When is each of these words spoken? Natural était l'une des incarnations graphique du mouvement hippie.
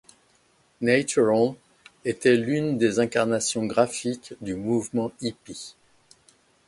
Natural 0.81 1.53
était 2.05 2.35
l'une 2.35 2.79
des 2.79 2.97
incarnations 2.97 3.67
graphique 3.67 4.33
du 4.41 4.55
mouvement 4.55 5.11
hippie. 5.21 5.75